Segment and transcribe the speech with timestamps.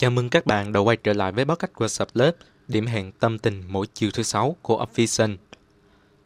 [0.00, 2.32] Chào mừng các bạn đã quay trở lại với podcast của Sập Lớp,
[2.68, 5.36] điểm hẹn tâm tình mỗi chiều thứ sáu của Upvision.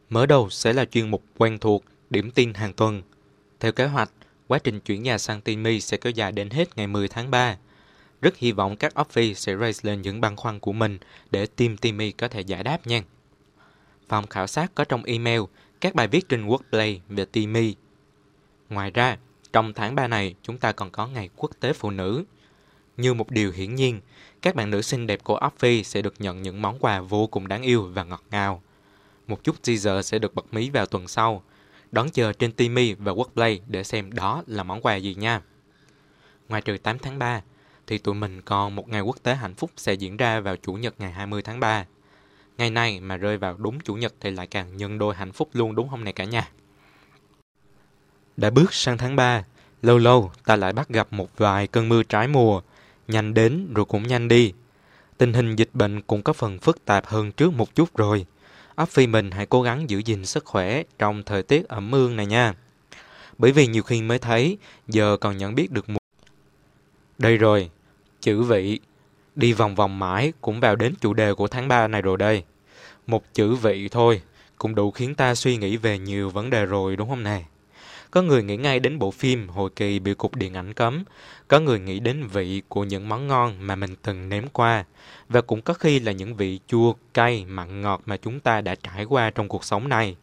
[0.09, 3.01] Mở đầu sẽ là chuyên mục quen thuộc, điểm tin hàng tuần.
[3.59, 4.11] Theo kế hoạch,
[4.47, 7.57] quá trình chuyển nhà sang Timi sẽ kéo dài đến hết ngày 10 tháng 3.
[8.21, 10.97] Rất hy vọng các Upvi sẽ raise lên những băn khoăn của mình
[11.31, 13.03] để team Timi có thể giải đáp nha.
[14.09, 15.41] Phòng khảo sát có trong email
[15.81, 17.75] các bài viết trên Workplay về Timi.
[18.69, 19.17] Ngoài ra,
[19.53, 22.23] trong tháng 3 này, chúng ta còn có Ngày Quốc tế Phụ nữ.
[22.97, 24.01] Như một điều hiển nhiên,
[24.41, 27.47] các bạn nữ xinh đẹp của Offie sẽ được nhận những món quà vô cùng
[27.47, 28.61] đáng yêu và ngọt ngào.
[29.27, 31.43] Một chút teaser sẽ được bật mí vào tuần sau.
[31.91, 35.41] Đón chờ trên Timmy và Workplay để xem đó là món quà gì nha.
[36.49, 37.41] Ngoài trừ 8 tháng 3,
[37.87, 40.73] thì tụi mình còn một ngày quốc tế hạnh phúc sẽ diễn ra vào Chủ
[40.73, 41.85] nhật ngày 20 tháng 3.
[42.57, 45.49] Ngày này mà rơi vào đúng Chủ nhật thì lại càng nhân đôi hạnh phúc
[45.53, 46.49] luôn đúng không này cả nhà?
[48.37, 49.43] Đã bước sang tháng 3,
[49.81, 52.61] lâu lâu ta lại bắt gặp một vài cơn mưa trái mùa,
[53.07, 54.53] nhanh đến rồi cũng nhanh đi.
[55.17, 58.25] Tình hình dịch bệnh cũng có phần phức tạp hơn trước một chút rồi.
[58.75, 62.15] Ấp phi mình hãy cố gắng giữ gìn sức khỏe trong thời tiết ẩm ương
[62.15, 62.53] này nha.
[63.37, 65.99] Bởi vì nhiều khi mới thấy, giờ còn nhận biết được một.
[67.17, 67.69] Đây rồi,
[68.21, 68.79] chữ vị.
[69.35, 72.43] Đi vòng vòng mãi cũng vào đến chủ đề của tháng 3 này rồi đây.
[73.07, 74.21] Một chữ vị thôi,
[74.57, 77.43] cũng đủ khiến ta suy nghĩ về nhiều vấn đề rồi đúng không nè?
[78.13, 81.03] Có người nghĩ ngay đến bộ phim hồi kỳ bị cục điện ảnh cấm.
[81.47, 84.85] Có người nghĩ đến vị của những món ngon mà mình từng nếm qua.
[85.29, 88.75] Và cũng có khi là những vị chua, cay, mặn ngọt mà chúng ta đã
[88.75, 90.15] trải qua trong cuộc sống này.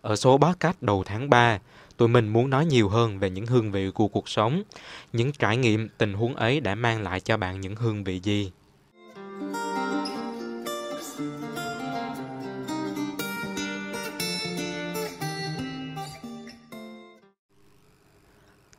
[0.00, 1.58] Ở số podcast đầu tháng 3,
[1.96, 4.62] tụi mình muốn nói nhiều hơn về những hương vị của cuộc sống.
[5.12, 8.50] Những trải nghiệm, tình huống ấy đã mang lại cho bạn những hương vị gì?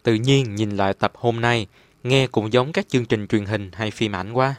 [0.07, 1.67] Tự nhiên nhìn lại tập hôm nay,
[2.03, 4.55] nghe cũng giống các chương trình truyền hình hay phim ảnh quá.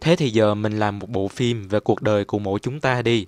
[0.00, 3.02] Thế thì giờ mình làm một bộ phim về cuộc đời của mỗi chúng ta
[3.02, 3.26] đi.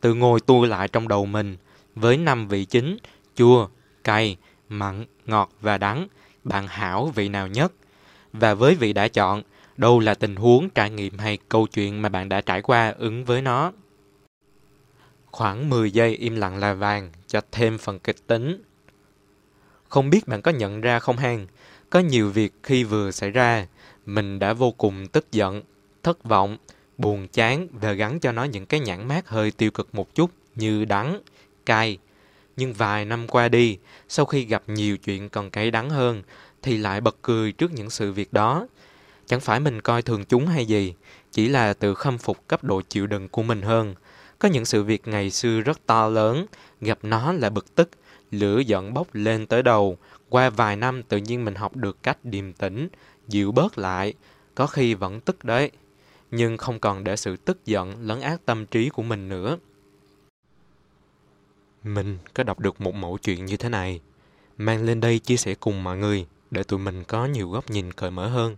[0.00, 1.56] Tự ngồi tua lại trong đầu mình,
[1.94, 2.96] với năm vị chính,
[3.36, 3.68] chua,
[4.04, 4.36] cay,
[4.68, 6.06] mặn, ngọt và đắng,
[6.44, 7.72] bạn hảo vị nào nhất?
[8.32, 9.42] Và với vị đã chọn,
[9.76, 13.24] đâu là tình huống, trải nghiệm hay câu chuyện mà bạn đã trải qua ứng
[13.24, 13.72] với nó?
[15.26, 18.62] Khoảng 10 giây im lặng là vàng, cho thêm phần kịch tính,
[19.94, 21.46] không biết bạn có nhận ra không hang,
[21.90, 23.66] có nhiều việc khi vừa xảy ra,
[24.06, 25.62] mình đã vô cùng tức giận,
[26.02, 26.56] thất vọng,
[26.98, 30.30] buồn chán và gắn cho nó những cái nhãn mát hơi tiêu cực một chút
[30.54, 31.20] như đắng,
[31.66, 31.98] cay.
[32.56, 33.78] Nhưng vài năm qua đi,
[34.08, 36.22] sau khi gặp nhiều chuyện còn cay đắng hơn,
[36.62, 38.66] thì lại bật cười trước những sự việc đó.
[39.26, 40.94] Chẳng phải mình coi thường chúng hay gì,
[41.32, 43.94] chỉ là tự khâm phục cấp độ chịu đựng của mình hơn.
[44.38, 46.46] Có những sự việc ngày xưa rất to lớn,
[46.80, 47.90] gặp nó là bực tức,
[48.38, 49.98] lửa giận bốc lên tới đầu.
[50.28, 52.88] Qua vài năm tự nhiên mình học được cách điềm tĩnh,
[53.28, 54.14] dịu bớt lại,
[54.54, 55.70] có khi vẫn tức đấy.
[56.30, 59.58] Nhưng không còn để sự tức giận lấn át tâm trí của mình nữa.
[61.84, 64.00] Mình có đọc được một mẫu chuyện như thế này,
[64.58, 67.92] mang lên đây chia sẻ cùng mọi người để tụi mình có nhiều góc nhìn
[67.92, 68.56] cởi mở hơn.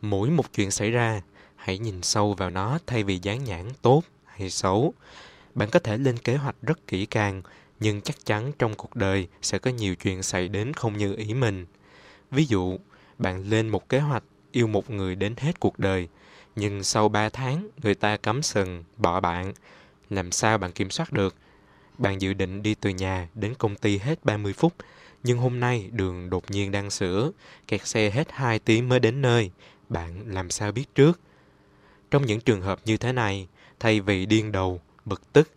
[0.00, 1.22] Mỗi một chuyện xảy ra,
[1.56, 4.94] hãy nhìn sâu vào nó thay vì dán nhãn tốt hay xấu.
[5.54, 7.42] Bạn có thể lên kế hoạch rất kỹ càng
[7.80, 11.34] nhưng chắc chắn trong cuộc đời sẽ có nhiều chuyện xảy đến không như ý
[11.34, 11.66] mình.
[12.30, 12.78] Ví dụ,
[13.18, 16.08] bạn lên một kế hoạch yêu một người đến hết cuộc đời,
[16.56, 19.52] nhưng sau 3 tháng người ta cấm sừng, bỏ bạn.
[20.10, 21.34] Làm sao bạn kiểm soát được?
[21.98, 24.72] Bạn dự định đi từ nhà đến công ty hết 30 phút,
[25.22, 27.30] nhưng hôm nay đường đột nhiên đang sửa,
[27.68, 29.50] kẹt xe hết 2 tiếng mới đến nơi.
[29.88, 31.20] Bạn làm sao biết trước?
[32.10, 33.48] Trong những trường hợp như thế này,
[33.80, 35.50] thay vì điên đầu, bực tức,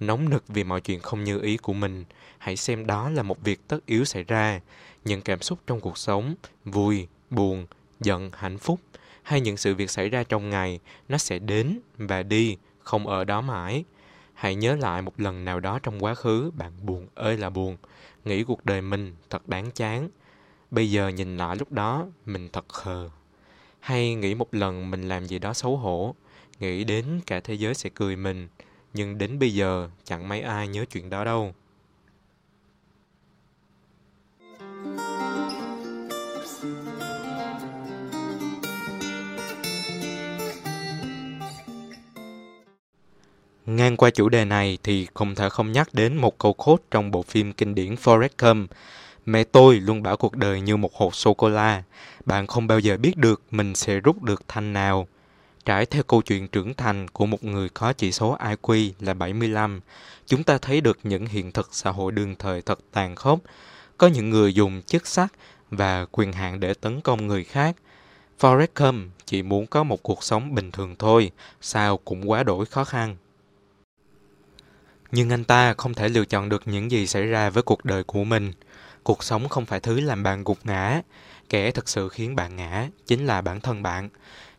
[0.00, 2.04] nóng nực vì mọi chuyện không như ý của mình,
[2.38, 4.60] hãy xem đó là một việc tất yếu xảy ra.
[5.04, 7.66] Những cảm xúc trong cuộc sống, vui, buồn,
[8.00, 8.80] giận, hạnh phúc
[9.22, 13.24] hay những sự việc xảy ra trong ngày, nó sẽ đến và đi, không ở
[13.24, 13.84] đó mãi.
[14.34, 17.76] Hãy nhớ lại một lần nào đó trong quá khứ bạn buồn ơi là buồn,
[18.24, 20.08] nghĩ cuộc đời mình thật đáng chán.
[20.70, 23.10] Bây giờ nhìn lại lúc đó, mình thật khờ.
[23.80, 26.14] Hay nghĩ một lần mình làm gì đó xấu hổ,
[26.60, 28.48] nghĩ đến cả thế giới sẽ cười mình,
[28.94, 31.54] nhưng đến bây giờ, chẳng mấy ai nhớ chuyện đó đâu.
[43.66, 47.10] Ngang qua chủ đề này thì không thể không nhắc đến một câu cốt trong
[47.10, 48.70] bộ phim kinh điển Forrest Gump.
[49.26, 51.82] Mẹ tôi luôn bảo cuộc đời như một hộp sô-cô-la.
[52.24, 55.08] Bạn không bao giờ biết được mình sẽ rút được thanh nào.
[55.68, 59.80] Trải theo câu chuyện trưởng thành của một người có chỉ số IQ là 75,
[60.26, 63.40] chúng ta thấy được những hiện thực xã hội đương thời thật tàn khốc.
[63.98, 65.32] Có những người dùng chức sắc
[65.70, 67.76] và quyền hạn để tấn công người khác.
[68.40, 71.30] Forrest Gump chỉ muốn có một cuộc sống bình thường thôi,
[71.60, 73.16] sao cũng quá đổi khó khăn.
[75.12, 78.04] Nhưng anh ta không thể lựa chọn được những gì xảy ra với cuộc đời
[78.04, 78.52] của mình.
[79.02, 81.02] Cuộc sống không phải thứ làm bạn gục ngã.
[81.48, 84.08] Kẻ thực sự khiến bạn ngã chính là bản thân bạn.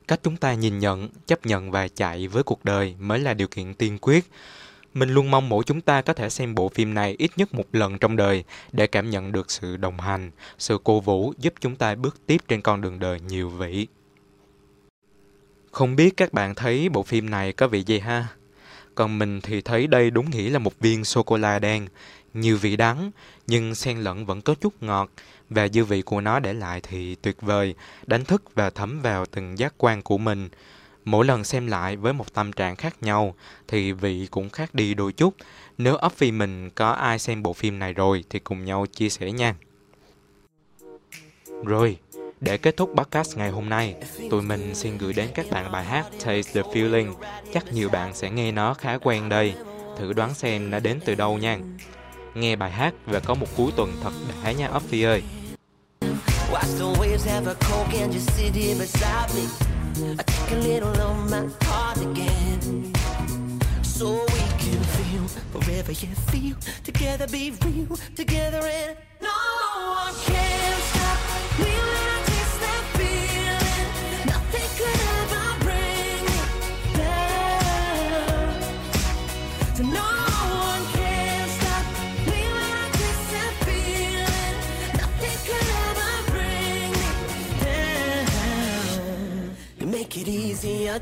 [0.09, 3.47] Cách chúng ta nhìn nhận, chấp nhận và chạy với cuộc đời mới là điều
[3.47, 4.25] kiện tiên quyết.
[4.94, 7.63] Mình luôn mong mỗi chúng ta có thể xem bộ phim này ít nhất một
[7.71, 11.75] lần trong đời để cảm nhận được sự đồng hành, sự cô vũ giúp chúng
[11.75, 13.88] ta bước tiếp trên con đường đời nhiều vị.
[15.71, 18.27] Không biết các bạn thấy bộ phim này có vị gì ha?
[18.95, 21.88] Còn mình thì thấy đây đúng nghĩa là một viên sô-cô-la đen,
[22.33, 23.11] nhiều vị đắng,
[23.47, 25.09] nhưng xen lẫn vẫn có chút ngọt,
[25.49, 27.75] và dư vị của nó để lại thì tuyệt vời,
[28.07, 30.49] đánh thức và thấm vào từng giác quan của mình.
[31.05, 33.35] Mỗi lần xem lại với một tâm trạng khác nhau
[33.67, 35.35] thì vị cũng khác đi đôi chút.
[35.77, 39.09] Nếu ấp vì mình có ai xem bộ phim này rồi thì cùng nhau chia
[39.09, 39.55] sẻ nha.
[41.65, 41.97] Rồi,
[42.41, 43.95] để kết thúc podcast ngày hôm nay,
[44.31, 47.13] tụi mình xin gửi đến các bạn bài hát Taste the Feeling.
[47.53, 49.53] Chắc nhiều bạn sẽ nghe nó khá quen đây.
[49.97, 51.59] Thử đoán xem nó đến từ đâu nha.
[52.35, 54.11] Nghe bài hát và có một cuối tuần thật
[54.43, 55.23] đã nha Offy ơi.
[56.51, 59.43] Watch the waves have a coke and just sit here beside me.
[60.01, 62.93] I take a little my cardigan.
[63.83, 69.29] So we can feel forever, yeah, feel together, be real together, and no
[69.95, 70.58] one can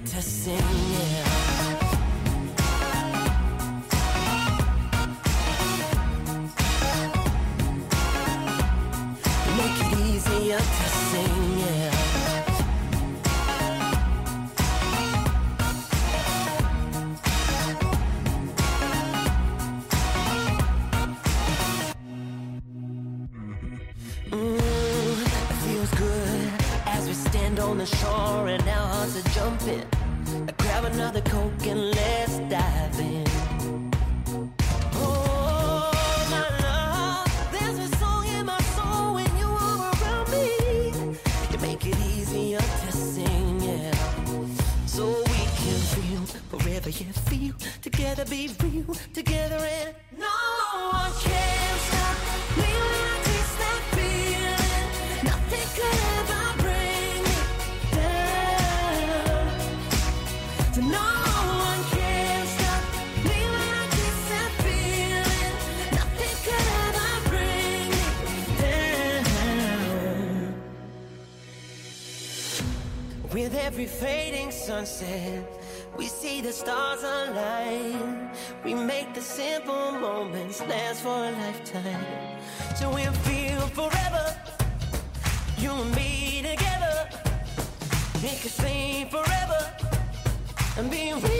[0.05, 1.26] to sing, yeah.
[27.59, 29.83] On the shore and our hearts are jumping.
[30.47, 33.86] I grab another coke and let's dive in.
[73.33, 75.43] With every fading sunset,
[75.97, 78.29] we see the stars align.
[78.63, 82.39] We make the simple moments last for a lifetime.
[82.77, 84.33] So we'll feel forever,
[85.57, 87.09] you and me together.
[88.15, 89.73] It could stay forever
[90.77, 91.36] and be real